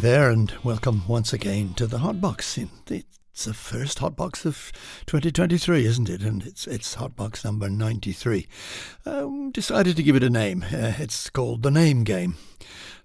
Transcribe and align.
there, 0.00 0.30
and 0.30 0.54
welcome 0.64 1.02
once 1.06 1.34
again 1.34 1.74
to 1.74 1.86
the 1.86 1.98
Hot 1.98 2.22
Box. 2.22 2.56
It's 2.56 3.44
the 3.44 3.52
first 3.52 3.98
Hot 3.98 4.16
Box 4.16 4.46
of 4.46 4.72
2023, 5.04 5.84
isn't 5.84 6.08
it? 6.08 6.22
And 6.22 6.42
it's 6.42 6.66
it's 6.66 6.94
Hot 6.94 7.14
Box 7.14 7.44
number 7.44 7.68
93. 7.68 8.46
Um, 9.04 9.50
decided 9.50 9.96
to 9.96 10.02
give 10.02 10.16
it 10.16 10.22
a 10.22 10.30
name. 10.30 10.62
Uh, 10.62 10.94
it's 10.98 11.28
called 11.28 11.62
the 11.62 11.70
Name 11.70 12.04
Game. 12.04 12.36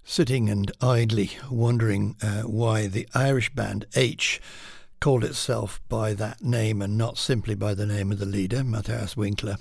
Sitting 0.04 0.48
and 0.48 0.72
idly 0.80 1.32
wondering 1.50 2.16
uh, 2.22 2.42
why 2.42 2.86
the 2.86 3.06
Irish 3.14 3.54
band 3.54 3.84
H 3.94 4.40
called 4.98 5.22
itself 5.22 5.82
by 5.90 6.14
that 6.14 6.42
name 6.42 6.80
and 6.80 6.96
not 6.96 7.18
simply 7.18 7.54
by 7.54 7.74
the 7.74 7.86
name 7.86 8.10
of 8.10 8.18
the 8.18 8.24
leader, 8.24 8.64
Matthias 8.64 9.18
Winkler. 9.18 9.58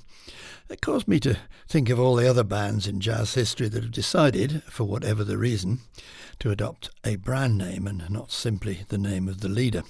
It 0.70 0.82
caused 0.82 1.08
me 1.08 1.20
to 1.20 1.38
think 1.68 1.90
of 1.90 2.00
all 2.00 2.16
the 2.16 2.30
other 2.30 2.46
bands 2.46 2.88
in 2.88 3.02
jazz 3.02 3.34
history 3.34 3.68
that 3.68 3.84
have 3.84 3.92
decided, 3.92 4.64
for 4.64 4.86
whatever 4.86 5.26
the 5.26 5.38
reason, 5.38 5.82
to 6.40 6.52
adopt 6.52 6.90
a 7.04 7.16
brand 7.16 7.58
name 7.58 7.88
and 7.88 8.10
not 8.10 8.32
simply 8.32 8.82
the 8.90 8.98
name 8.98 9.28
of 9.28 9.42
the 9.42 9.50
leader. 9.50 9.84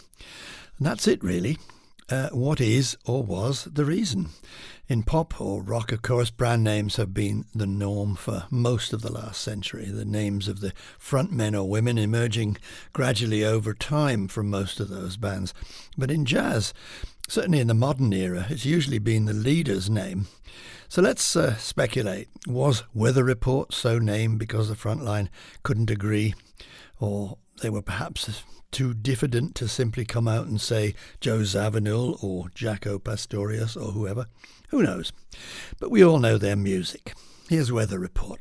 And 0.77 0.87
that's 0.87 1.07
it, 1.07 1.23
really. 1.23 1.57
Uh, 2.07 2.29
what 2.29 2.61
is 2.61 2.95
or 3.05 3.23
was 3.23 3.63
the 3.63 3.85
reason? 3.85 4.29
In 4.87 5.01
pop 5.01 5.41
or 5.41 5.63
rock, 5.63 5.91
of 5.91 6.03
course, 6.03 6.29
brand 6.29 6.63
names 6.63 6.97
have 6.97 7.15
been 7.15 7.45
the 7.55 7.65
norm 7.65 8.15
for 8.15 8.45
most 8.51 8.93
of 8.93 9.01
the 9.01 9.11
last 9.11 9.41
century. 9.41 9.85
The 9.85 10.05
names 10.05 10.47
of 10.47 10.59
the 10.59 10.73
frontmen 10.99 11.55
or 11.55 11.67
women 11.67 11.97
emerging 11.97 12.57
gradually 12.93 13.43
over 13.43 13.73
time 13.73 14.27
from 14.27 14.51
most 14.51 14.79
of 14.79 14.89
those 14.89 15.17
bands. 15.17 15.55
But 15.97 16.11
in 16.11 16.25
jazz, 16.25 16.75
certainly 17.27 17.59
in 17.59 17.67
the 17.67 17.73
modern 17.73 18.13
era, 18.13 18.45
it's 18.49 18.65
usually 18.65 18.99
been 18.99 19.25
the 19.25 19.33
leader's 19.33 19.89
name. 19.89 20.27
So 20.87 21.01
let's 21.01 21.35
uh, 21.35 21.55
speculate. 21.57 22.29
Was 22.47 22.83
Weather 22.93 23.23
Report 23.23 23.73
so 23.73 23.99
named 23.99 24.39
because 24.39 24.69
the 24.69 24.75
front 24.75 25.03
line 25.03 25.29
couldn't 25.63 25.89
agree? 25.89 26.35
Or 26.99 27.37
they 27.61 27.69
were 27.69 27.81
perhaps 27.81 28.43
too 28.71 28.93
diffident 28.93 29.55
to 29.55 29.67
simply 29.67 30.05
come 30.05 30.27
out 30.27 30.47
and 30.47 30.59
say 30.59 30.93
Joe 31.21 31.39
Zawinul 31.39 32.23
or 32.23 32.49
Jaco 32.49 33.03
Pastorius 33.03 33.75
or 33.75 33.91
whoever? 33.91 34.27
Who 34.69 34.83
knows? 34.83 35.11
But 35.79 35.91
we 35.91 36.03
all 36.03 36.19
know 36.19 36.37
their 36.37 36.55
music. 36.55 37.13
Here's 37.49 37.71
Weather 37.71 37.99
Report. 37.99 38.39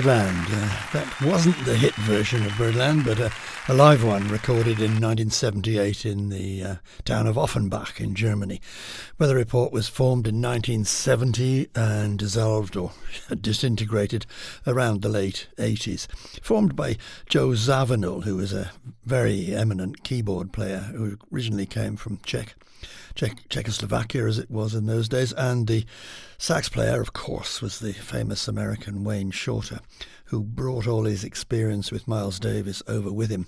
Birdland. 0.00 0.46
Uh, 0.50 0.76
that 0.94 1.20
wasn't 1.20 1.62
the 1.66 1.76
hit 1.76 1.94
version 1.96 2.46
of 2.46 2.56
Birdland, 2.56 3.04
but 3.04 3.20
a, 3.20 3.30
a 3.68 3.74
live 3.74 4.02
one 4.02 4.28
recorded 4.28 4.78
in 4.78 4.92
1978 4.92 6.06
in 6.06 6.30
the 6.30 6.62
uh, 6.64 6.74
town 7.04 7.26
of 7.26 7.36
Offenbach 7.36 8.00
in 8.00 8.14
Germany. 8.14 8.62
Weather 9.18 9.36
Report 9.36 9.72
was 9.72 9.88
formed 9.88 10.26
in 10.26 10.36
1970 10.36 11.68
and 11.74 12.18
dissolved 12.18 12.78
or 12.78 12.92
disintegrated 13.42 14.24
around 14.66 15.02
the 15.02 15.10
late 15.10 15.48
80s. 15.58 16.06
Formed 16.42 16.74
by 16.74 16.96
Joe 17.28 17.48
Zawinul, 17.48 18.24
who 18.24 18.36
was 18.36 18.54
a 18.54 18.70
very 19.04 19.54
eminent 19.54 20.02
keyboard 20.02 20.50
player 20.50 20.78
who 20.96 21.18
originally 21.30 21.66
came 21.66 21.96
from 21.96 22.20
Czech. 22.24 22.54
Czech- 23.14 23.50
Czechoslovakia 23.50 24.26
as 24.26 24.38
it 24.38 24.50
was 24.50 24.74
in 24.74 24.86
those 24.86 25.10
days, 25.10 25.34
and 25.34 25.66
the 25.66 25.84
sax 26.40 26.70
player, 26.70 27.02
of 27.02 27.12
course, 27.12 27.60
was 27.60 27.80
the 27.80 27.92
famous 27.92 28.48
American 28.48 29.04
Wayne 29.04 29.30
Shorter, 29.30 29.80
who 30.24 30.42
brought 30.42 30.86
all 30.86 31.04
his 31.04 31.22
experience 31.22 31.92
with 31.92 32.08
Miles 32.08 32.40
Davis 32.40 32.82
over 32.88 33.12
with 33.12 33.28
him. 33.28 33.46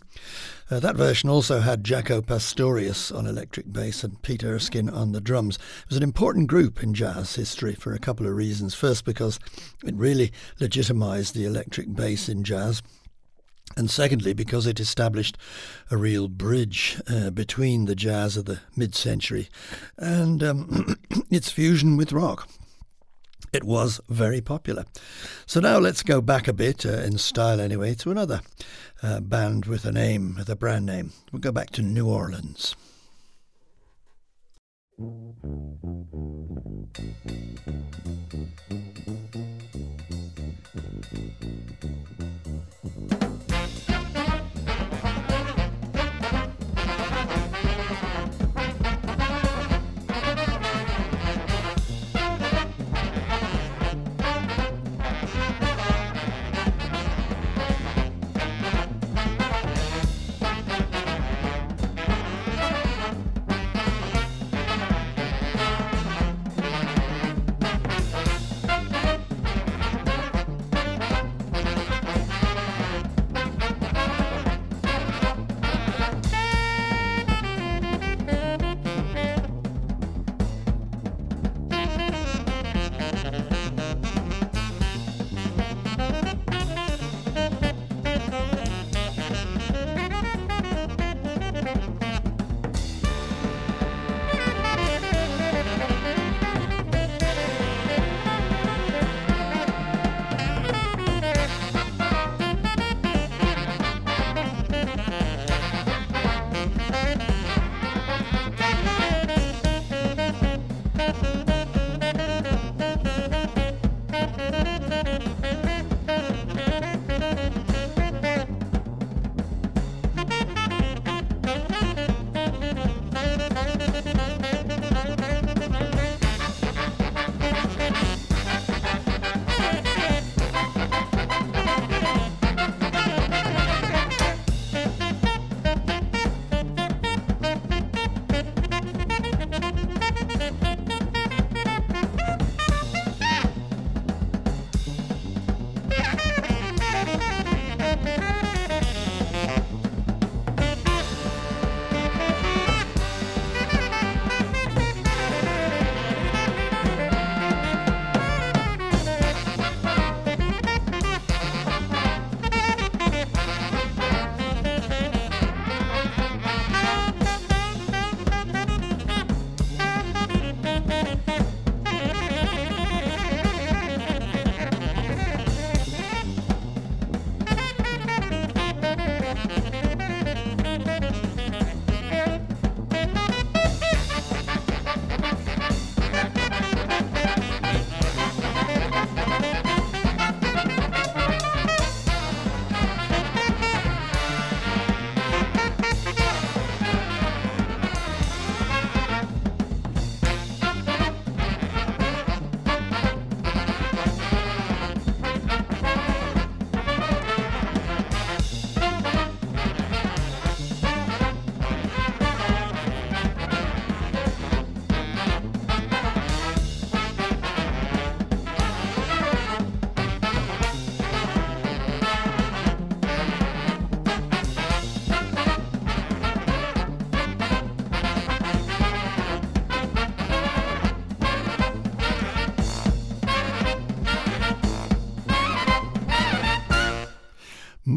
Uh, 0.70 0.78
that 0.78 0.96
version 0.96 1.30
also 1.30 1.60
had 1.60 1.84
Jaco 1.84 2.24
Pastorius 2.24 3.10
on 3.10 3.26
electric 3.26 3.72
bass 3.72 4.04
and 4.04 4.20
Pete 4.20 4.44
Erskine 4.44 4.90
on 4.90 5.12
the 5.12 5.22
drums. 5.22 5.56
It 5.56 5.88
was 5.88 5.96
an 5.96 6.02
important 6.02 6.48
group 6.48 6.82
in 6.82 6.92
jazz 6.92 7.34
history 7.34 7.74
for 7.74 7.94
a 7.94 7.98
couple 7.98 8.26
of 8.26 8.36
reasons. 8.36 8.74
First, 8.74 9.06
because 9.06 9.40
it 9.82 9.94
really 9.94 10.30
legitimized 10.60 11.34
the 11.34 11.46
electric 11.46 11.94
bass 11.94 12.28
in 12.28 12.44
jazz 12.44 12.82
and 13.74 13.90
secondly, 13.90 14.34
because 14.34 14.66
it 14.66 14.80
established 14.80 15.38
a 15.90 15.96
real 15.96 16.28
bridge 16.28 17.00
uh, 17.08 17.30
between 17.30 17.86
the 17.86 17.94
jazz 17.94 18.36
of 18.36 18.44
the 18.44 18.60
mid 18.76 18.94
century 18.94 19.48
and 19.96 20.42
um, 20.42 20.96
its 21.30 21.50
fusion 21.50 21.96
with 21.96 22.12
rock. 22.12 22.48
It 23.52 23.64
was 23.64 24.00
very 24.08 24.40
popular. 24.40 24.84
So 25.46 25.60
now 25.60 25.78
let's 25.78 26.02
go 26.02 26.20
back 26.20 26.48
a 26.48 26.52
bit, 26.52 26.86
uh, 26.86 27.00
in 27.00 27.18
style 27.18 27.60
anyway, 27.60 27.94
to 27.96 28.10
another 28.10 28.40
uh, 29.02 29.20
band 29.20 29.66
with 29.66 29.84
a 29.84 29.92
name, 29.92 30.36
with 30.38 30.48
a 30.48 30.56
brand 30.56 30.86
name. 30.86 31.12
We'll 31.30 31.40
go 31.40 31.52
back 31.52 31.70
to 31.70 31.82
New 31.82 32.08
Orleans. 32.08 32.76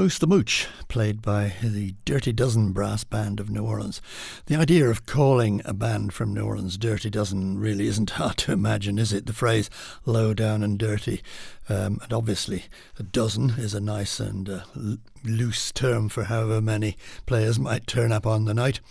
Moose 0.06 0.20
the 0.20 0.28
Mooch, 0.28 0.68
played 0.88 1.24
by 1.24 1.54
the 1.64 1.96
Dirty 2.06 2.32
Dozen 2.32 2.74
brass 2.74 3.04
band 3.04 3.40
of 3.40 3.50
New 3.50 3.64
Orleans. 3.64 4.04
The 4.46 4.56
idea 4.56 4.88
of 4.88 5.08
calling 5.08 5.64
a 5.66 5.74
band 5.74 6.14
from 6.14 6.32
New 6.32 6.46
Orleans 6.46 6.78
Dirty 6.78 7.10
Dozen 7.10 7.58
really 7.58 7.88
isn't 7.88 8.10
hard 8.22 8.38
to 8.38 8.52
imagine, 8.52 9.00
is 9.00 9.12
it? 9.12 9.26
The 9.26 9.34
phrase 9.34 9.68
low 10.06 10.36
down 10.36 10.62
and 10.62 10.78
dirty. 10.78 11.24
Um, 11.68 11.98
and 12.04 12.14
obviously, 12.14 12.66
a 13.00 13.04
dozen 13.04 13.56
is 13.58 13.74
a 13.74 13.80
nice 13.80 14.20
and 14.20 14.48
uh, 14.48 14.60
l- 14.76 14.98
loose 15.24 15.72
term 15.72 16.08
for 16.10 16.26
however 16.26 16.62
many 16.62 16.98
players 17.26 17.58
might 17.58 17.88
turn 17.88 18.12
up 18.12 18.28
on 18.28 18.46
the 18.46 18.54
night. 18.54 18.82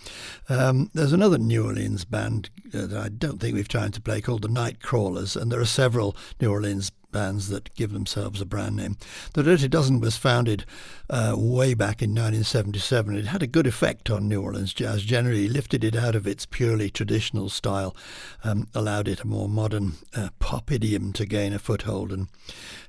Um, 0.49 0.91
there's 0.95 1.13
another 1.13 1.39
New 1.39 1.65
Orleans 1.65 2.05
band 2.05 2.51
uh, 2.75 2.87
that 2.87 3.01
I 3.01 3.09
don't 3.09 3.41
think 3.41 3.55
we've 3.55 3.69
time 3.69 3.93
to 3.93 4.01
play 4.01 4.21
called 4.21 4.43
the 4.43 4.49
Night 4.49 4.83
Crawlers, 4.83 5.37
and 5.37 5.53
there 5.53 5.61
are 5.61 5.65
several 5.65 6.17
New 6.41 6.51
Orleans 6.51 6.91
bands 7.15 7.49
that 7.49 7.73
give 7.77 7.93
themselves 7.93 8.41
a 8.41 8.45
brand 8.45 8.75
name. 8.75 8.97
The 9.35 9.45
Dirty 9.45 9.69
Dozen 9.69 10.01
was 10.01 10.17
founded 10.17 10.67
uh, 11.09 11.35
way 11.39 11.73
back 11.73 12.03
in 12.03 12.11
1977. 12.11 13.17
It 13.17 13.27
had 13.27 13.43
a 13.43 13.47
good 13.47 13.69
effect 13.69 14.11
on 14.11 14.29
New 14.29 14.43
Orleans 14.43 14.75
jazz 14.75 15.05
generally, 15.05 15.49
lifted 15.49 15.85
it 15.85 15.95
out 15.95 16.17
of 16.17 16.27
its 16.27 16.45
purely 16.45 16.91
traditional 16.91 17.49
style, 17.49 17.95
um, 18.43 18.67
allowed 18.75 19.07
it 19.07 19.21
a 19.21 19.27
more 19.29 19.49
modern 19.49 19.93
uh, 20.17 20.31
pop 20.41 20.73
idiom 20.73 21.13
to 21.13 21.25
gain 21.25 21.53
a 21.53 21.61
foothold, 21.61 22.11
and 22.13 22.27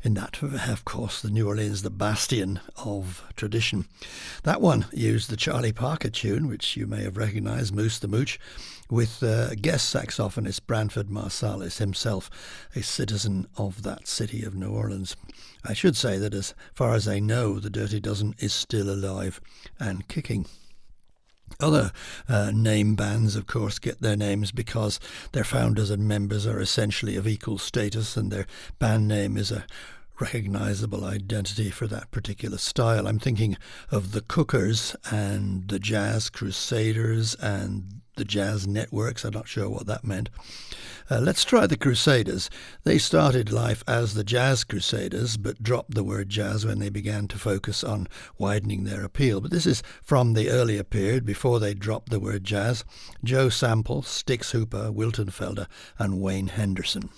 in 0.02 0.16
that, 0.16 0.42
of 0.42 0.86
course, 0.86 1.22
the 1.22 1.30
New 1.30 1.48
Orleans, 1.48 1.84
the 1.84 1.92
bastion 1.92 2.60
of 2.84 3.24
tradition. 3.36 3.86
That 4.42 4.60
one 4.60 4.88
used 4.92 5.30
the 5.30 5.38
Charlie 5.38 5.72
Parker 5.72 6.10
tune, 6.10 6.48
which 6.48 6.76
you 6.76 6.88
may 6.88 7.04
have 7.04 7.16
recognized, 7.16 7.76
Moose 7.76 8.00
the 8.00 8.08
Mooch 8.08 8.40
with 8.90 9.24
uh, 9.24 9.56
guest 9.56 9.94
saxophonist 9.94 10.68
Branford 10.68 11.08
Marsalis 11.08 11.80
himself, 11.80 12.30
a 12.76 12.84
citizen 12.84 13.48
of 13.58 13.84
that 13.84 14.08
city 14.08 14.44
of 14.44 14.56
New 14.56 14.70
Orleans. 14.70 15.16
I 15.64 15.74
should 15.74 15.96
say 15.96 16.18
that 16.20 16.34
as 16.34 16.54
far 16.74 16.94
as 16.94 17.08
I 17.08 17.20
know, 17.20 17.60
the 17.60 17.70
Dirty 17.70 18.00
Dozen 18.00 18.36
is 18.40 18.54
still 18.54 18.90
alive 18.90 19.42
and 19.80 20.08
kicking. 20.08 20.46
Other 21.60 21.92
uh, 22.28 22.52
name 22.54 22.96
bands, 22.96 23.36
of 23.36 23.48
course, 23.48 23.80
get 23.80 24.02
their 24.02 24.18
names 24.18 24.52
because 24.52 25.00
their 25.32 25.44
founders 25.44 25.90
and 25.90 26.08
members 26.08 26.46
are 26.46 26.60
essentially 26.60 27.16
of 27.16 27.28
equal 27.28 27.58
status 27.58 28.18
and 28.18 28.32
their 28.32 28.46
band 28.80 29.08
name 29.08 29.38
is 29.38 29.52
a 29.52 29.66
recognizable 30.20 31.06
identity 31.06 31.70
for 31.70 31.88
that 31.88 32.12
particular 32.12 32.58
style. 32.58 33.08
I'm 33.08 33.20
thinking 33.20 33.58
of 33.92 34.12
the 34.12 34.22
Cookers 34.22 34.96
and 35.12 35.68
the 35.68 35.80
Jazz 35.80 36.30
Crusaders 36.30 37.36
and 37.36 37.95
the 38.16 38.26
jazz 38.26 38.68
networks. 38.68 39.24
I'm 39.24 39.34
not 39.34 39.48
sure 39.48 39.70
what 39.70 39.86
that 39.88 40.04
meant. 40.04 40.30
Uh, 41.10 41.20
let's 41.20 41.44
try 41.46 41.68
the 41.68 41.78
Crusaders. 41.78 42.50
They 42.84 42.98
started 42.98 43.52
life 43.52 43.84
as 43.88 44.14
the 44.14 44.24
Jazz 44.24 44.64
Crusaders, 44.64 45.38
but 45.38 45.62
dropped 45.62 45.94
the 45.94 46.04
word 46.04 46.30
jazz 46.30 46.66
when 46.66 46.80
they 46.80 46.90
began 46.90 47.28
to 47.28 47.38
focus 47.38 47.84
on 47.84 48.08
widening 48.38 48.84
their 48.84 49.04
appeal. 49.04 49.40
But 49.40 49.52
this 49.52 49.66
is 49.68 49.84
from 50.02 50.34
the 50.34 50.50
earlier 50.50 50.84
period 50.84 51.26
before 51.26 51.60
they 51.60 51.74
dropped 51.74 52.10
the 52.10 52.20
word 52.20 52.44
jazz. 52.44 52.84
Joe 53.24 53.50
Sample, 53.50 54.02
Stix 54.02 54.52
Hooper, 54.52 54.92
Wilton 54.92 55.28
Felder, 55.28 55.68
and 56.00 56.22
Wayne 56.22 56.48
Henderson. 56.48 57.10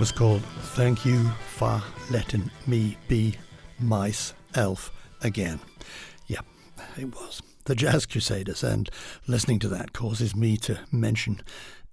Was 0.00 0.12
called 0.12 0.40
Thank 0.72 1.04
You 1.04 1.28
for 1.56 1.82
Letting 2.10 2.50
Me 2.66 2.96
Be 3.06 3.34
Myself 3.78 4.90
Again. 5.20 5.60
Yeah, 6.26 6.40
it 6.96 7.14
was. 7.14 7.42
The 7.64 7.74
Jazz 7.74 8.06
Crusaders, 8.06 8.64
and 8.64 8.88
listening 9.26 9.58
to 9.58 9.68
that 9.68 9.92
causes 9.92 10.34
me 10.34 10.56
to 10.56 10.80
mention 10.90 11.42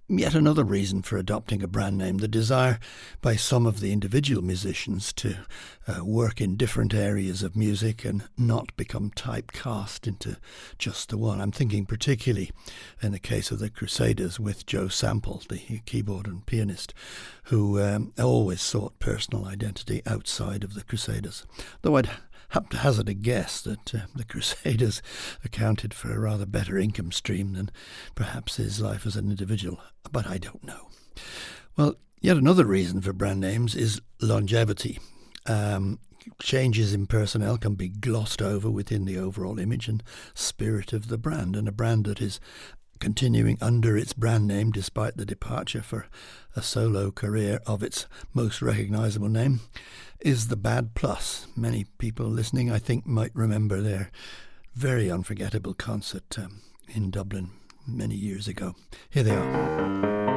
Yet 0.10 0.36
another 0.36 0.64
reason 0.64 1.02
for 1.02 1.18
adopting 1.18 1.62
a 1.62 1.68
brand 1.68 1.98
name, 1.98 2.20
the 2.20 2.30
desire 2.30 2.80
by 3.20 3.36
some 3.36 3.66
of 3.66 3.82
the 3.82 3.92
individual 3.92 4.42
musicians 4.42 5.12
to 5.14 5.40
uh, 5.86 6.06
work 6.06 6.40
in 6.40 6.56
different 6.56 6.94
areas 6.94 7.44
of 7.44 7.58
music 7.58 8.06
and 8.06 8.24
not 8.38 8.74
become 8.78 9.12
typecast 9.12 10.08
into 10.08 10.38
just 10.78 11.10
the 11.10 11.18
one. 11.18 11.42
I'm 11.42 11.52
thinking 11.52 11.86
particularly 11.86 12.52
in 13.02 13.12
the 13.12 13.20
case 13.20 13.52
of 13.52 13.60
the 13.60 13.70
Crusaders 13.70 14.40
with 14.40 14.66
Joe 14.66 14.88
Sample, 14.88 15.44
the 15.50 15.82
keyboard 15.86 16.26
and 16.26 16.46
pianist, 16.46 16.94
who 17.46 17.82
um, 17.82 18.14
always 18.18 18.62
sought 18.62 19.00
personal 19.00 19.46
identity 19.46 20.02
outside 20.06 20.64
of 20.64 20.74
the 20.74 20.84
Crusaders. 20.84 21.46
Though 21.82 21.98
I'd 21.98 22.10
have 22.50 22.70
to 22.70 22.78
hazard 22.78 23.10
a 23.10 23.14
guess 23.14 23.62
that 23.62 23.94
uh, 23.94 24.00
the 24.16 24.24
Crusaders 24.24 25.02
accounted 25.44 25.94
for 25.94 26.14
a 26.14 26.20
rather 26.20 26.46
better 26.46 26.78
income 26.78 27.12
stream 27.12 27.54
than 27.54 27.70
perhaps 28.16 28.58
his 28.58 28.80
life 28.80 29.06
as 29.06 29.16
an 29.16 29.30
individual, 29.30 29.80
but 30.12 30.28
I 30.28 30.38
don't 30.38 30.64
know. 30.64 30.90
Well, 31.76 31.96
yet 32.22 32.38
another 32.38 32.66
reason 32.66 33.02
for 33.02 33.14
brand 33.14 33.40
names 33.40 33.76
is 33.76 34.02
longevity. 34.22 35.00
Um, 35.46 36.00
changes 36.42 36.94
in 36.94 37.08
personnel 37.08 37.58
can 37.58 37.76
be 37.76 37.90
glossed 37.90 38.42
over 38.42 38.70
within 38.70 39.06
the 39.06 39.18
overall 39.18 39.60
image 39.60 39.88
and 39.88 40.04
spirit 40.34 40.94
of 40.94 41.08
the 41.08 41.18
brand, 41.18 41.56
and 41.56 41.68
a 41.68 41.72
brand 41.72 42.06
that 42.06 42.22
is 42.22 42.40
continuing 43.00 43.58
under 43.62 43.98
its 43.98 44.14
brand 44.14 44.48
name 44.48 44.72
despite 44.72 45.18
the 45.18 45.26
departure 45.26 45.82
for 45.82 46.08
a 46.56 46.62
solo 46.62 47.12
career 47.12 47.60
of 47.66 47.84
its 47.84 48.08
most 48.34 48.62
recognizable 48.62 49.30
name 49.30 49.62
is 50.20 50.48
the 50.48 50.56
Bad 50.56 50.96
Plus. 50.96 51.48
Many 51.56 51.86
people 51.98 52.26
listening, 52.26 52.72
I 52.72 52.80
think, 52.80 53.06
might 53.06 53.32
remember 53.34 53.82
their 53.82 54.12
very 54.74 55.10
unforgettable 55.10 55.74
concert 55.74 56.38
um, 56.38 56.62
in 56.88 57.12
Dublin 57.12 57.52
many 57.88 58.16
years 58.16 58.48
ago. 58.48 58.76
Here 59.10 59.24
they 59.24 59.36
are. 59.36 60.37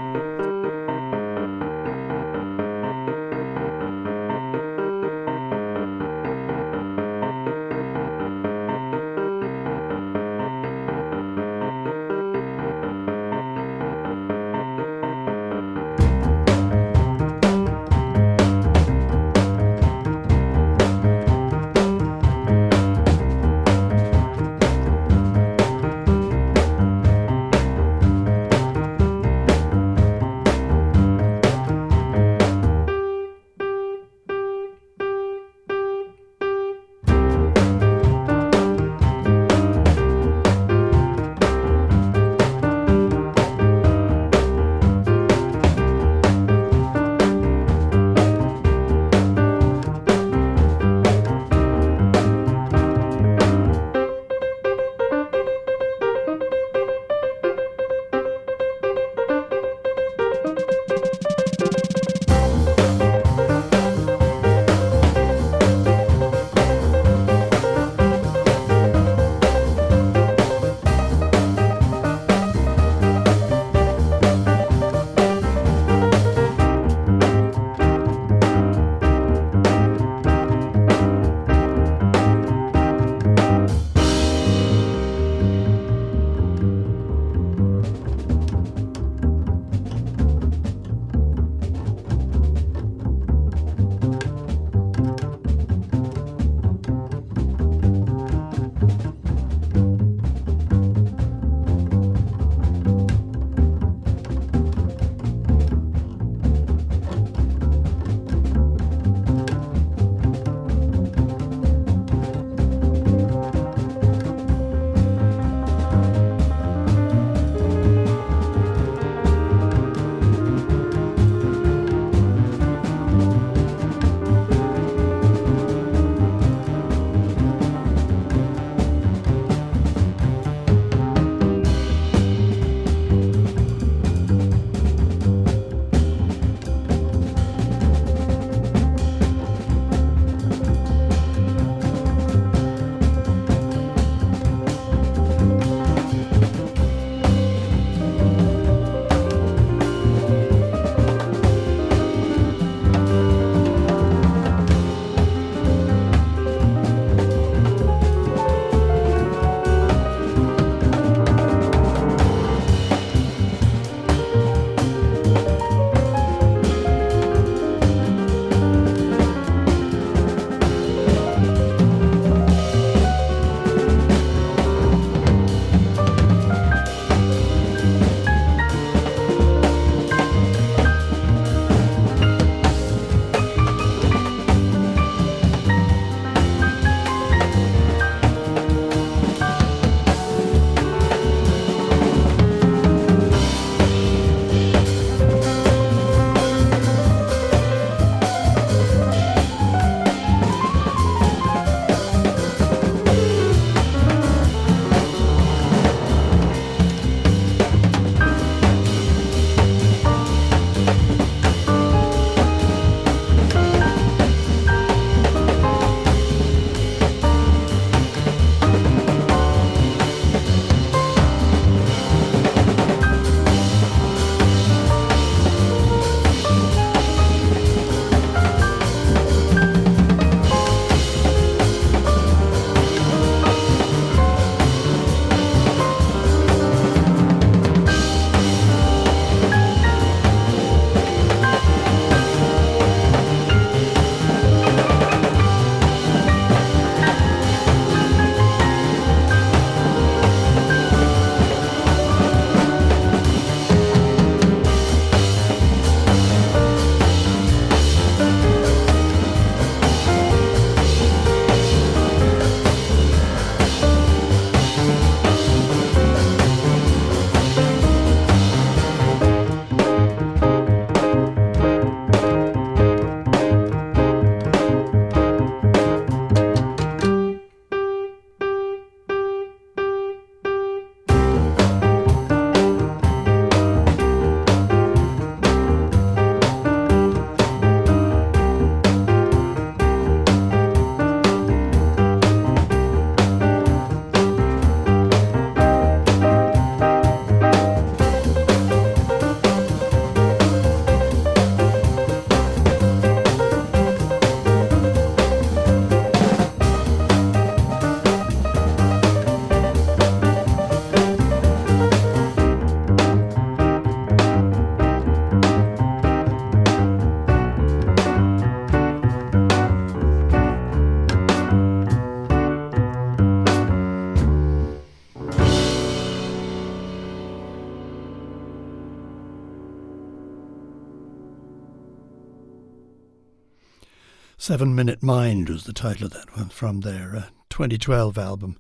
Seven 334.50 334.74
Minute 334.74 335.00
Mind 335.00 335.48
was 335.48 335.62
the 335.62 335.72
title 335.72 336.06
of 336.06 336.12
that 336.12 336.36
one 336.36 336.48
from 336.48 336.80
their 336.80 337.14
uh, 337.14 337.22
2012 337.50 338.18
album, 338.18 338.56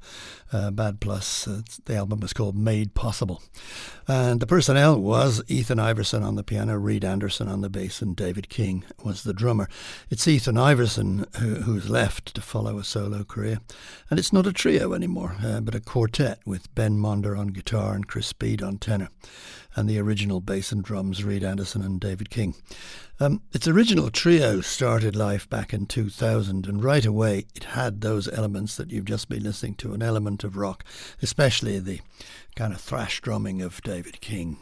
uh, 0.52 0.70
Bad 0.70 1.00
Plus. 1.00 1.48
Uh, 1.48 1.62
the 1.86 1.96
album 1.96 2.20
was 2.20 2.32
called 2.32 2.56
Made 2.56 2.94
Possible. 2.94 3.42
And 4.08 4.40
the 4.40 4.46
personnel 4.46 5.00
was 5.00 5.42
Ethan 5.48 5.78
Iverson 5.78 6.22
on 6.22 6.36
the 6.36 6.42
piano, 6.42 6.76
Reid 6.76 7.04
Anderson 7.04 7.48
on 7.48 7.60
the 7.60 7.70
bass, 7.70 8.02
and 8.02 8.16
David 8.16 8.48
King 8.48 8.84
was 9.04 9.22
the 9.22 9.32
drummer. 9.32 9.68
It's 10.10 10.26
Ethan 10.26 10.56
Iverson 10.56 11.26
who, 11.38 11.56
who's 11.56 11.88
left 11.88 12.34
to 12.34 12.40
follow 12.40 12.78
a 12.78 12.84
solo 12.84 13.24
career. 13.24 13.60
And 14.08 14.18
it's 14.18 14.32
not 14.32 14.46
a 14.46 14.52
trio 14.52 14.92
anymore, 14.94 15.36
uh, 15.44 15.60
but 15.60 15.74
a 15.74 15.80
quartet 15.80 16.40
with 16.44 16.74
Ben 16.74 16.98
Monder 16.98 17.38
on 17.38 17.48
guitar 17.48 17.94
and 17.94 18.06
Chris 18.06 18.26
Speed 18.26 18.62
on 18.62 18.78
tenor 18.78 19.08
and 19.76 19.88
the 19.88 19.98
original 19.98 20.40
bass 20.40 20.72
and 20.72 20.82
drums, 20.82 21.22
Reid 21.22 21.44
Anderson 21.44 21.82
and 21.82 22.00
David 22.00 22.30
King. 22.30 22.54
Um, 23.20 23.42
its 23.52 23.68
original 23.68 24.10
trio 24.10 24.60
started 24.62 25.14
life 25.14 25.48
back 25.48 25.72
in 25.72 25.86
2000, 25.86 26.66
and 26.66 26.82
right 26.82 27.04
away 27.04 27.46
it 27.54 27.64
had 27.64 28.00
those 28.00 28.28
elements 28.28 28.76
that 28.76 28.90
you've 28.90 29.04
just 29.04 29.28
been 29.28 29.42
listening 29.42 29.74
to 29.76 29.92
an 29.92 30.02
element 30.02 30.42
of 30.42 30.56
rock, 30.56 30.84
especially 31.22 31.78
the 31.78 32.00
kind 32.56 32.72
of 32.72 32.80
thrash 32.80 33.20
drumming 33.20 33.62
of 33.62 33.82
David 33.82 33.99
David 34.02 34.20
King. 34.22 34.56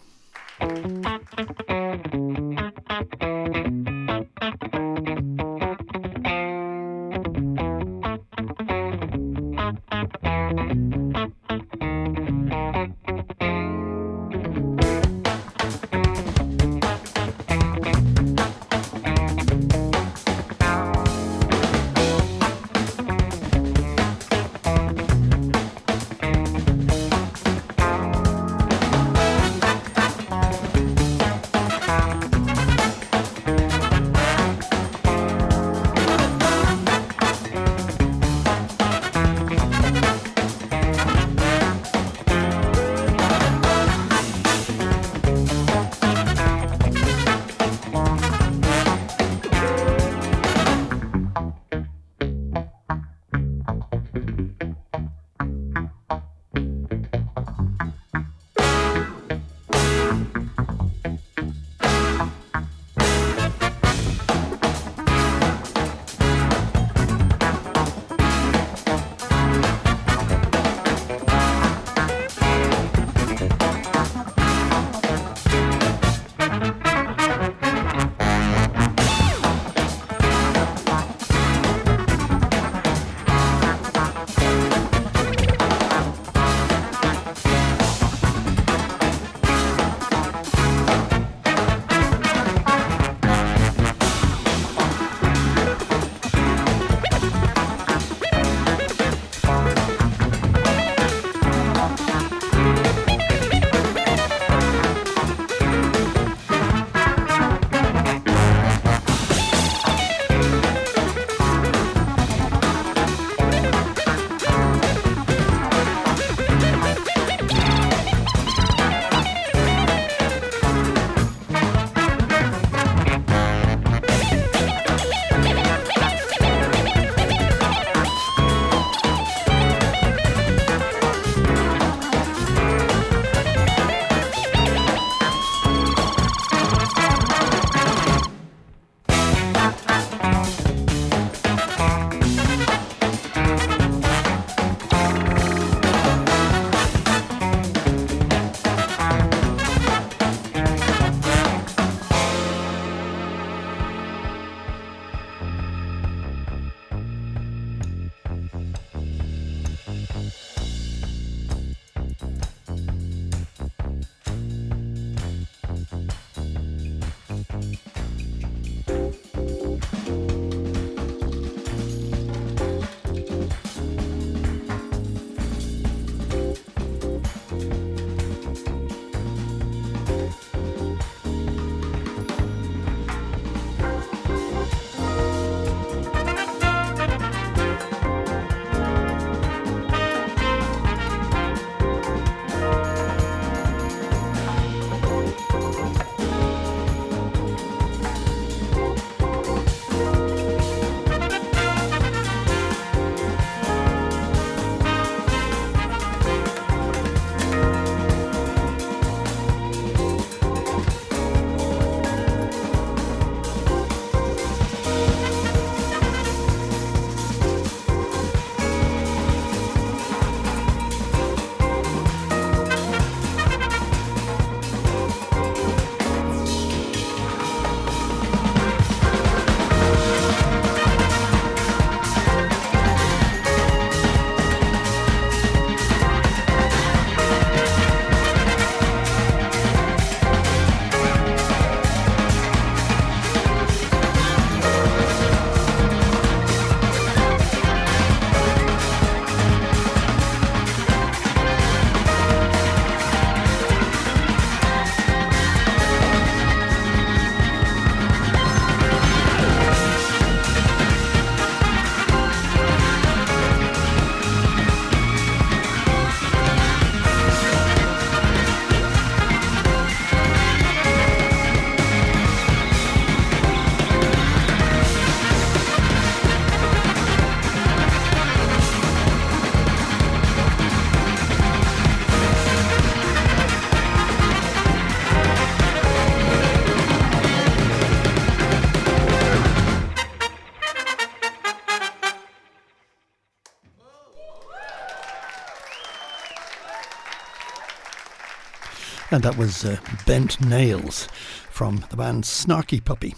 And 299.18 299.24
that 299.24 299.37
was 299.37 299.64
uh, 299.64 299.78
Bent 300.07 300.40
Nails 300.40 301.09
from 301.50 301.85
the 301.90 301.96
band 301.96 302.22
Snarky 302.22 302.78
Puppy. 302.85 303.16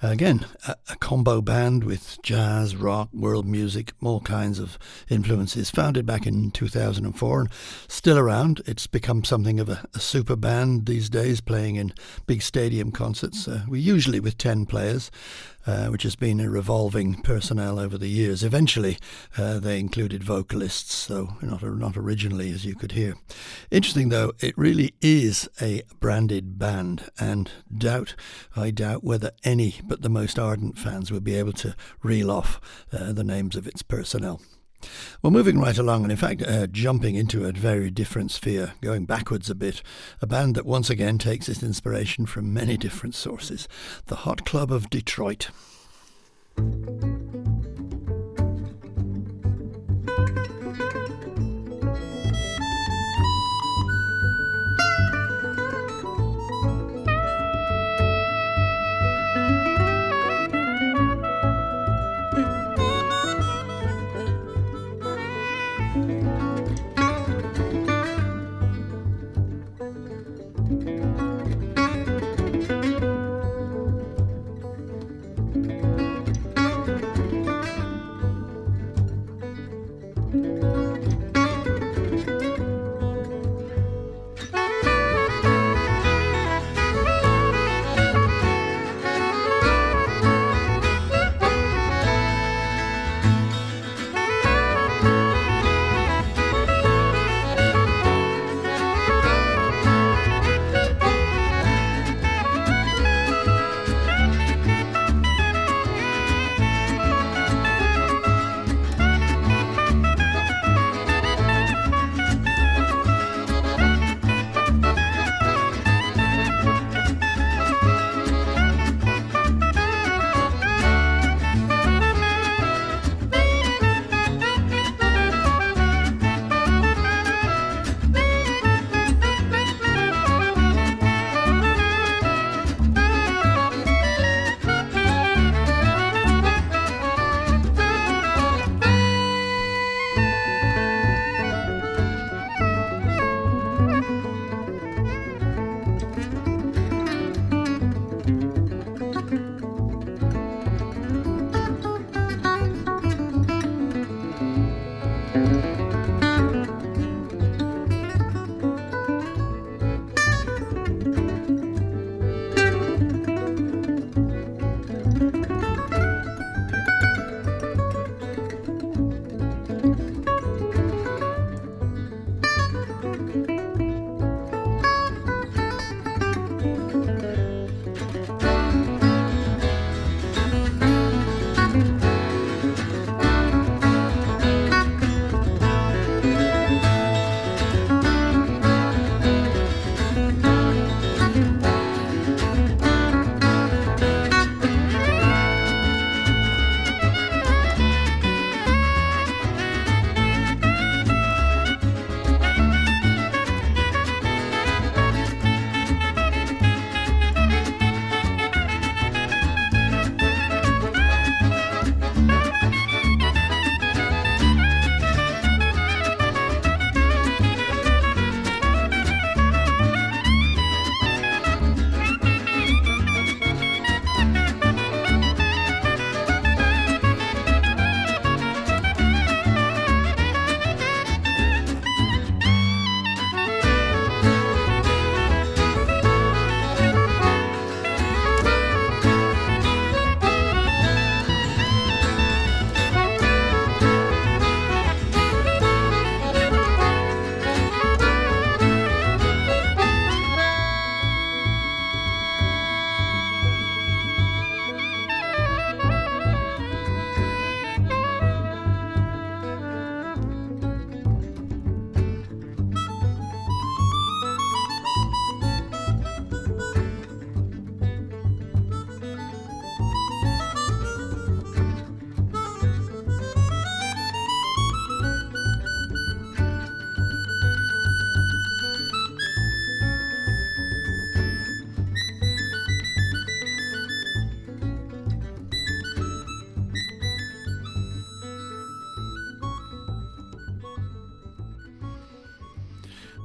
Again, 0.00 0.46
a, 0.66 0.74
a, 0.88 0.96
combo 0.96 1.42
band 1.42 1.84
with 1.84 2.16
jazz, 2.22 2.74
rock, 2.74 3.10
world 3.12 3.46
music, 3.46 3.92
all 4.02 4.20
kinds 4.20 4.58
of 4.58 4.78
influences. 5.10 5.68
Founded 5.68 6.06
back 6.06 6.26
in 6.26 6.50
2004 6.50 7.40
and 7.40 7.50
still 7.88 8.16
around. 8.16 8.62
It's 8.64 8.86
become 8.86 9.22
something 9.22 9.60
of 9.60 9.68
a, 9.68 9.86
a 9.92 10.00
super 10.00 10.34
band 10.34 10.86
these 10.86 11.10
days, 11.10 11.42
playing 11.42 11.76
in 11.76 11.92
big 12.26 12.40
stadium 12.40 12.90
concerts. 12.90 13.46
Uh, 13.46 13.64
we 13.68 13.80
usually 13.80 14.20
with 14.20 14.38
10 14.38 14.64
players. 14.64 15.10
Uh, 15.66 15.86
which 15.86 16.02
has 16.02 16.14
been 16.14 16.40
a 16.40 16.50
revolving 16.50 17.22
personnel 17.22 17.78
over 17.78 17.96
the 17.96 18.08
years. 18.08 18.44
Eventually, 18.44 18.98
uh, 19.38 19.58
they 19.58 19.80
included 19.80 20.22
vocalists, 20.22 21.06
though 21.06 21.36
not 21.40 21.62
not 21.62 21.96
originally, 21.96 22.50
as 22.50 22.66
you 22.66 22.74
could 22.74 22.92
hear. 22.92 23.14
Interesting, 23.70 24.10
though, 24.10 24.32
it 24.40 24.58
really 24.58 24.94
is 25.00 25.48
a 25.62 25.82
branded 26.00 26.58
band, 26.58 27.08
and 27.18 27.50
doubt 27.74 28.14
I 28.54 28.72
doubt 28.72 29.04
whether 29.04 29.30
any 29.42 29.76
but 29.82 30.02
the 30.02 30.10
most 30.10 30.38
ardent 30.38 30.76
fans 30.76 31.10
would 31.10 31.24
be 31.24 31.34
able 31.34 31.54
to 31.54 31.74
reel 32.02 32.30
off 32.30 32.60
uh, 32.92 33.14
the 33.14 33.24
names 33.24 33.56
of 33.56 33.66
its 33.66 33.82
personnel. 33.82 34.42
Well, 35.22 35.30
moving 35.30 35.58
right 35.58 35.78
along, 35.78 36.02
and 36.02 36.12
in 36.12 36.18
fact, 36.18 36.42
uh, 36.42 36.66
jumping 36.66 37.14
into 37.14 37.46
a 37.46 37.52
very 37.52 37.90
different 37.90 38.30
sphere, 38.30 38.74
going 38.80 39.04
backwards 39.04 39.50
a 39.50 39.54
bit, 39.54 39.82
a 40.20 40.26
band 40.26 40.54
that 40.54 40.66
once 40.66 40.90
again 40.90 41.18
takes 41.18 41.48
its 41.48 41.62
inspiration 41.62 42.26
from 42.26 42.52
many 42.52 42.76
different 42.76 43.14
sources 43.14 43.68
the 44.06 44.16
Hot 44.16 44.44
Club 44.44 44.70
of 44.70 44.90
Detroit. 44.90 45.48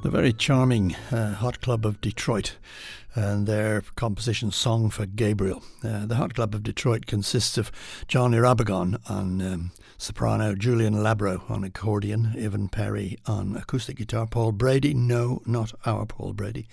The 0.10 0.18
very 0.18 0.34
charming 0.34 0.95
uh, 1.12 1.36
Hot 1.36 1.62
Club 1.62 1.86
of 1.86 2.01
Detroit 2.01 2.57
and 3.14 3.45
their 3.45 3.84
composition 3.95 4.49
Song 4.49 4.89
for 4.89 5.05
Gabriel. 5.05 5.62
Uh, 5.84 6.07
the 6.07 6.16
Hot 6.16 6.34
Club 6.34 6.55
of 6.55 6.64
Detroit 6.64 7.05
consists 7.05 7.60
of 7.60 7.72
Jon 8.07 8.32
Irabagon 8.32 8.97
on 9.07 9.39
um, 9.39 9.72
soprano, 9.99 10.55
Julien 10.55 10.95
Labro 10.95 11.47
on 11.47 11.64
accordion, 11.64 12.34
Evan 12.36 12.70
Perri 12.70 13.20
on 13.28 13.55
acoustic 13.55 13.97
guitar, 13.97 14.26
Paul 14.26 14.51
Brady, 14.51 14.95
no, 14.95 15.43
not 15.45 15.74
our 15.86 16.07
Paul 16.07 16.34
Brady, 16.34 16.68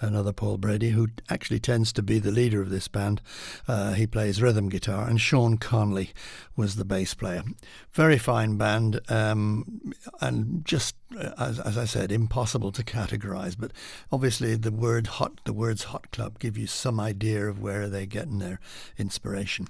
another 0.00 0.32
Paul 0.32 0.58
Brady, 0.58 0.90
who 0.90 1.10
actually 1.28 1.60
tends 1.60 1.92
to 1.92 2.02
be 2.02 2.18
the 2.18 2.32
leader 2.32 2.60
of 2.60 2.70
this 2.70 2.88
band. 2.88 3.22
Uh, 3.68 3.92
he 3.92 4.08
plays 4.08 4.42
rhythm 4.42 4.68
guitar, 4.68 5.08
and 5.08 5.20
Shawn 5.20 5.58
Conley 5.58 6.10
was 6.56 6.74
the 6.74 6.84
bass 6.84 7.14
player. 7.14 7.44
Very 7.92 8.18
fine 8.18 8.56
band, 8.56 8.98
um, 9.08 9.92
and 10.20 10.64
just 10.64 10.96
as, 11.38 11.58
as 11.60 11.76
I 11.76 11.84
said, 11.84 12.12
impossible 12.12 12.72
to 12.72 12.82
categorize. 12.82 13.56
But 13.58 13.72
obviously, 14.12 14.54
the 14.54 14.70
word 14.70 15.06
hot, 15.06 15.40
the 15.44 15.52
words 15.52 15.84
hot 15.84 16.10
club, 16.12 16.38
give 16.38 16.56
you 16.56 16.66
some 16.66 17.00
idea 17.00 17.46
of 17.48 17.60
where 17.60 17.88
they're 17.88 18.06
getting 18.06 18.38
their 18.38 18.60
inspiration. 18.98 19.66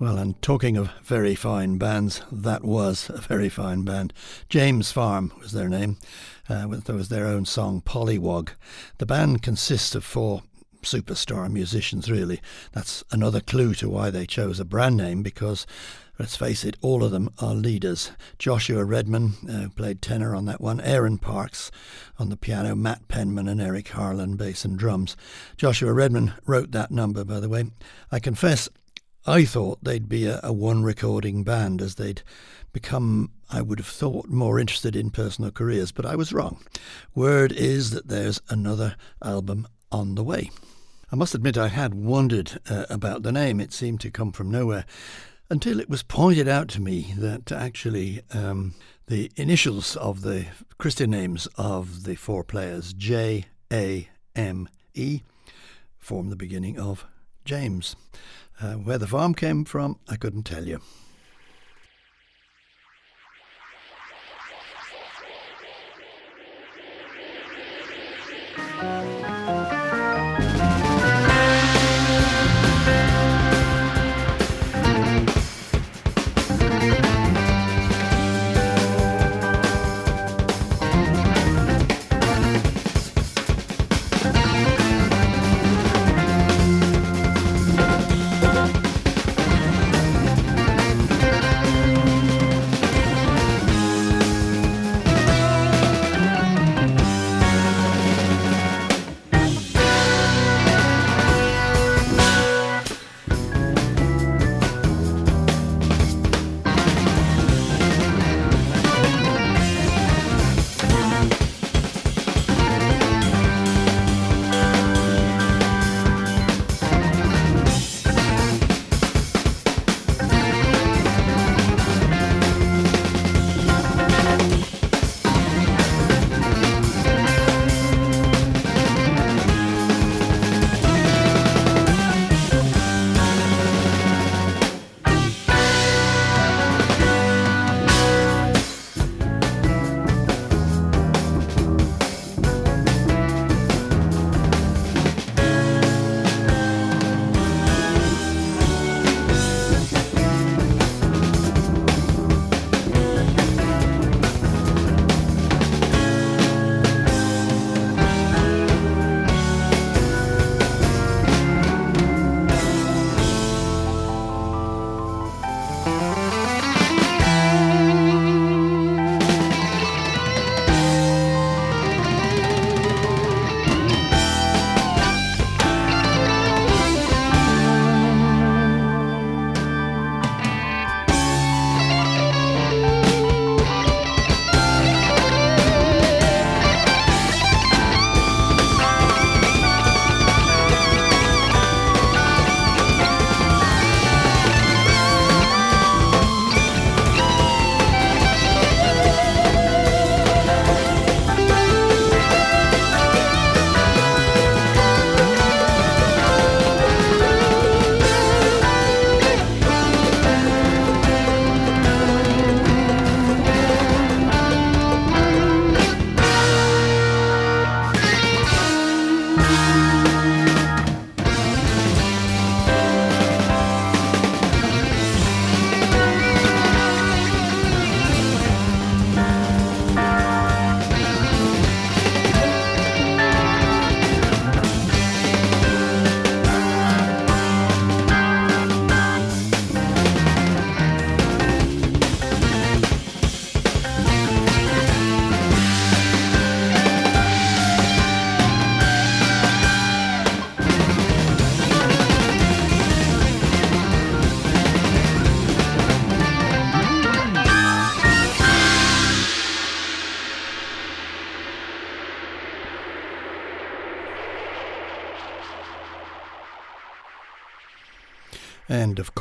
Well, 0.00 0.16
and 0.16 0.40
talking 0.40 0.76
of 0.76 0.92
very 1.02 1.34
fine 1.34 1.76
bands, 1.76 2.22
that 2.30 2.62
was 2.62 3.10
a 3.10 3.18
very 3.18 3.48
fine 3.48 3.82
band. 3.82 4.12
James 4.48 4.92
Farm 4.92 5.32
was 5.40 5.50
their 5.50 5.68
name. 5.68 5.96
Uh, 6.48 6.68
there 6.68 6.94
was 6.94 7.08
their 7.08 7.26
own 7.26 7.44
song, 7.44 7.82
Polliwog. 7.84 8.50
The 8.98 9.06
band 9.06 9.42
consists 9.42 9.96
of 9.96 10.04
four 10.04 10.42
superstar 10.82 11.50
musicians, 11.50 12.08
really. 12.08 12.40
That's 12.70 13.02
another 13.10 13.40
clue 13.40 13.74
to 13.74 13.88
why 13.88 14.10
they 14.10 14.24
chose 14.24 14.60
a 14.60 14.64
brand 14.64 14.96
name 14.96 15.24
because, 15.24 15.66
let's 16.16 16.36
face 16.36 16.64
it, 16.64 16.76
all 16.80 17.02
of 17.02 17.10
them 17.10 17.30
are 17.40 17.56
leaders. 17.56 18.12
Joshua 18.38 18.84
Redman, 18.84 19.32
uh, 19.50 19.66
played 19.74 20.00
tenor 20.00 20.32
on 20.32 20.44
that 20.44 20.60
one, 20.60 20.80
Aaron 20.80 21.18
Parks 21.18 21.72
on 22.20 22.28
the 22.28 22.36
piano, 22.36 22.76
Matt 22.76 23.08
Penman 23.08 23.48
and 23.48 23.60
Eric 23.60 23.88
Harland, 23.88 24.38
bass 24.38 24.64
and 24.64 24.78
drums. 24.78 25.16
Joshua 25.56 25.92
Redman 25.92 26.34
wrote 26.46 26.70
that 26.70 26.92
number, 26.92 27.24
by 27.24 27.40
the 27.40 27.48
way. 27.48 27.64
I 28.12 28.20
confess 28.20 28.68
I 29.28 29.44
thought 29.44 29.84
they'd 29.84 30.08
be 30.08 30.24
a, 30.24 30.40
a 30.42 30.54
one 30.54 30.82
recording 30.82 31.44
band 31.44 31.82
as 31.82 31.96
they'd 31.96 32.22
become, 32.72 33.30
I 33.50 33.60
would 33.60 33.78
have 33.78 33.86
thought, 33.86 34.28
more 34.28 34.58
interested 34.58 34.96
in 34.96 35.10
personal 35.10 35.50
careers, 35.50 35.92
but 35.92 36.06
I 36.06 36.16
was 36.16 36.32
wrong. 36.32 36.64
Word 37.14 37.52
is 37.52 37.90
that 37.90 38.08
there's 38.08 38.40
another 38.48 38.96
album 39.22 39.68
on 39.92 40.14
the 40.14 40.24
way. 40.24 40.50
I 41.12 41.16
must 41.16 41.34
admit 41.34 41.58
I 41.58 41.68
had 41.68 41.92
wondered 41.92 42.58
uh, 42.70 42.86
about 42.88 43.22
the 43.22 43.32
name. 43.32 43.60
It 43.60 43.74
seemed 43.74 44.00
to 44.00 44.10
come 44.10 44.32
from 44.32 44.50
nowhere 44.50 44.86
until 45.50 45.78
it 45.78 45.90
was 45.90 46.02
pointed 46.02 46.48
out 46.48 46.68
to 46.68 46.80
me 46.80 47.14
that 47.18 47.52
actually 47.52 48.22
um, 48.32 48.74
the 49.08 49.30
initials 49.36 49.94
of 49.96 50.22
the 50.22 50.46
Christian 50.78 51.10
names 51.10 51.46
of 51.58 52.04
the 52.04 52.14
four 52.14 52.44
players, 52.44 52.94
J 52.94 53.44
A 53.70 54.08
M 54.34 54.70
E, 54.94 55.20
form 55.98 56.30
the 56.30 56.36
beginning 56.36 56.78
of 56.78 57.04
James. 57.44 57.94
Uh, 58.60 58.74
where 58.74 58.98
the 58.98 59.06
farm 59.06 59.34
came 59.34 59.64
from, 59.64 59.98
I 60.08 60.16
couldn't 60.16 60.42
tell 60.42 60.66
you. 60.66 60.80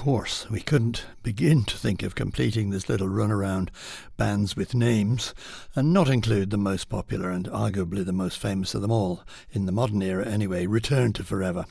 Course, 0.07 0.49
we 0.49 0.61
couldn't 0.61 1.03
begin 1.21 1.65
to 1.65 1.77
think 1.77 2.01
of 2.01 2.15
completing 2.15 2.69
this 2.69 2.87
little 2.87 3.09
run 3.09 3.29
around 3.29 3.71
bands 4.15 4.55
with 4.55 4.73
names 4.73 5.33
and 5.75 5.91
not 5.91 6.07
include 6.07 6.49
the 6.49 6.57
most 6.57 6.87
popular 6.87 7.29
and 7.29 7.45
arguably 7.49 8.05
the 8.05 8.13
most 8.13 8.39
famous 8.39 8.73
of 8.73 8.81
them 8.81 8.89
all, 8.89 9.25
in 9.51 9.65
the 9.65 9.73
modern 9.73 10.01
era 10.01 10.25
anyway, 10.25 10.65
Return 10.65 11.11
to 11.11 11.25
Forever. 11.25 11.65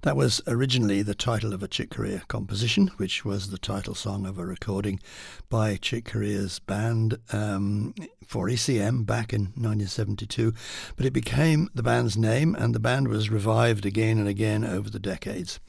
That 0.00 0.16
was 0.16 0.40
originally 0.46 1.02
the 1.02 1.14
title 1.14 1.52
of 1.52 1.62
a 1.62 1.68
Chick 1.68 1.90
Corea 1.90 2.22
composition, 2.26 2.86
which 2.96 3.22
was 3.22 3.50
the 3.50 3.58
title 3.58 3.94
song 3.94 4.24
of 4.24 4.38
a 4.38 4.46
recording 4.46 4.98
by 5.50 5.76
Chick 5.76 6.06
Corea's 6.06 6.60
band 6.60 7.18
um, 7.34 7.94
for 8.26 8.48
ECM 8.48 9.04
back 9.04 9.34
in 9.34 9.52
1972, 9.56 10.54
but 10.96 11.04
it 11.04 11.12
became 11.12 11.68
the 11.74 11.82
band's 11.82 12.16
name 12.16 12.54
and 12.54 12.74
the 12.74 12.80
band 12.80 13.08
was 13.08 13.28
revived 13.28 13.84
again 13.84 14.18
and 14.18 14.26
again 14.26 14.64
over 14.64 14.88
the 14.88 14.98
decades. 14.98 15.60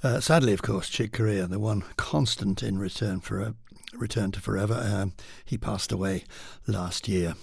Uh, 0.00 0.20
sadly, 0.20 0.52
of 0.52 0.62
course, 0.62 0.88
Chick 0.88 1.12
Corea, 1.12 1.46
the 1.48 1.58
one 1.58 1.82
constant 1.96 2.62
in 2.62 2.78
return 2.78 3.20
for 3.20 3.40
a 3.40 3.54
return 3.94 4.30
to 4.30 4.40
forever, 4.40 4.74
um, 4.74 5.12
he 5.44 5.58
passed 5.58 5.90
away 5.90 6.24
last 6.68 7.08
year. 7.08 7.34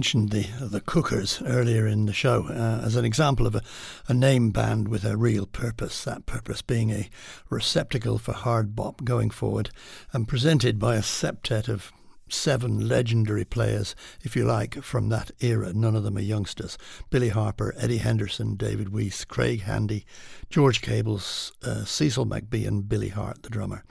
Mentioned 0.00 0.30
the 0.30 0.46
the 0.58 0.80
Cookers 0.80 1.42
earlier 1.44 1.86
in 1.86 2.06
the 2.06 2.12
show 2.14 2.46
uh, 2.48 2.80
as 2.82 2.96
an 2.96 3.04
example 3.04 3.46
of 3.46 3.54
a, 3.54 3.60
a 4.08 4.14
name 4.14 4.48
band 4.48 4.88
with 4.88 5.04
a 5.04 5.14
real 5.14 5.44
purpose. 5.44 6.04
That 6.04 6.24
purpose 6.24 6.62
being 6.62 6.90
a 6.90 7.10
receptacle 7.50 8.16
for 8.16 8.32
hard 8.32 8.74
bop 8.74 9.04
going 9.04 9.28
forward, 9.28 9.68
and 10.14 10.26
presented 10.26 10.78
by 10.78 10.96
a 10.96 11.02
septet 11.02 11.68
of 11.68 11.92
seven 12.30 12.88
legendary 12.88 13.44
players, 13.44 13.94
if 14.22 14.34
you 14.34 14.46
like, 14.46 14.82
from 14.82 15.10
that 15.10 15.32
era. 15.40 15.74
None 15.74 15.94
of 15.94 16.02
them 16.02 16.16
are 16.16 16.22
youngsters. 16.22 16.78
Billy 17.10 17.28
Harper, 17.28 17.74
Eddie 17.76 17.98
Henderson, 17.98 18.54
David 18.54 18.94
Weiss, 18.94 19.26
Craig 19.26 19.64
Handy, 19.64 20.06
George 20.48 20.80
Cables, 20.80 21.52
uh, 21.62 21.84
Cecil 21.84 22.24
McBee, 22.24 22.66
and 22.66 22.88
Billy 22.88 23.10
Hart, 23.10 23.42
the 23.42 23.50
drummer. 23.50 23.84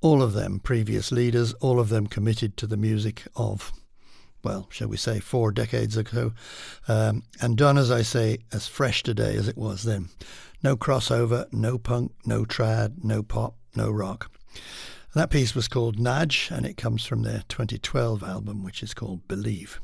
All 0.00 0.24
of 0.24 0.32
them 0.32 0.58
previous 0.58 1.12
leaders, 1.12 1.52
all 1.60 1.78
of 1.78 1.88
them 1.88 2.08
committed 2.08 2.56
to 2.56 2.66
the 2.66 2.76
music 2.76 3.28
of 3.36 3.72
well, 4.46 4.68
shall 4.70 4.86
we 4.86 4.96
say, 4.96 5.18
four 5.18 5.50
decades 5.50 5.96
ago, 5.96 6.32
um, 6.86 7.24
and 7.40 7.56
done, 7.56 7.76
as 7.76 7.90
I 7.90 8.02
say, 8.02 8.38
as 8.52 8.68
fresh 8.68 9.02
today 9.02 9.34
as 9.34 9.48
it 9.48 9.58
was 9.58 9.82
then. 9.82 10.08
No 10.62 10.76
crossover, 10.76 11.52
no 11.52 11.78
punk, 11.78 12.12
no 12.24 12.44
trad, 12.44 13.02
no 13.02 13.24
pop, 13.24 13.56
no 13.74 13.90
rock. 13.90 14.30
That 15.16 15.30
piece 15.30 15.56
was 15.56 15.66
called 15.66 15.98
Nudge, 15.98 16.48
and 16.52 16.64
it 16.64 16.76
comes 16.76 17.04
from 17.04 17.22
their 17.22 17.42
2012 17.48 18.22
album, 18.22 18.62
which 18.62 18.84
is 18.84 18.94
called 18.94 19.26
Believe. 19.26 19.80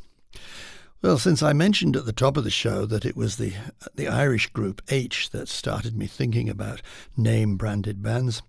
Well, 1.02 1.18
since 1.18 1.42
I 1.42 1.52
mentioned 1.52 1.96
at 1.96 2.06
the 2.06 2.12
top 2.12 2.36
of 2.36 2.44
the 2.44 2.50
show 2.50 2.86
that 2.86 3.04
it 3.04 3.16
was 3.16 3.36
the 3.36 3.54
the 3.96 4.06
Irish 4.06 4.46
group 4.50 4.80
H 4.88 5.30
that 5.30 5.48
started 5.48 5.96
me 5.96 6.06
thinking 6.06 6.48
about 6.48 6.82
name 7.16 7.56
branded 7.56 8.00
bands, 8.00 8.42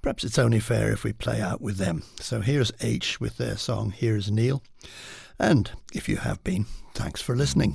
perhaps 0.00 0.22
it's 0.22 0.38
only 0.38 0.60
fair 0.60 0.92
if 0.92 1.02
we 1.02 1.12
play 1.12 1.40
out 1.40 1.60
with 1.60 1.78
them. 1.78 2.04
So 2.20 2.42
here's 2.42 2.70
H 2.80 3.20
with 3.20 3.38
their 3.38 3.56
song 3.56 3.90
Here's 3.90 4.30
Neil. 4.30 4.62
And 5.38 5.70
if 5.94 6.08
you 6.08 6.16
have 6.16 6.42
been, 6.42 6.66
thanks 6.94 7.22
for 7.22 7.36
listening. 7.36 7.74